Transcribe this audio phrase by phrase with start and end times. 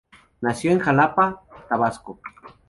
[0.41, 2.19] Nació en Jalapa, Tabasco.